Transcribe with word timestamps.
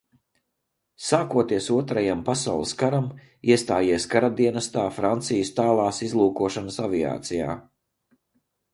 Sākoties 1.07 1.67
Otrajam 1.75 2.23
pasaules 2.29 2.73
karam, 2.81 3.07
iestājās 3.57 4.09
karadienestā 4.15 4.89
Francijas 4.99 5.55
Tālās 5.61 6.05
izlūkošanas 6.11 6.83
aviācijā. 6.91 7.65